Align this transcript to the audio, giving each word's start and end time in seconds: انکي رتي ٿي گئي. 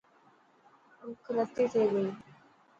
انکي 1.03 1.31
رتي 1.35 1.63
ٿي 1.73 1.83
گئي. 1.91 2.07